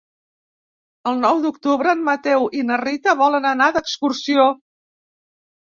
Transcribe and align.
El 1.11 1.21
nou 1.25 1.43
d'octubre 1.43 1.93
en 1.97 2.01
Mateu 2.09 2.49
i 2.61 2.65
na 2.71 2.81
Rita 2.85 3.17
volen 3.23 3.47
anar 3.53 3.71
d'excursió. 3.79 4.53